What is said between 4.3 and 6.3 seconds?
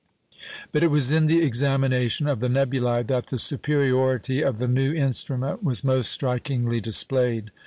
of the new instrument was most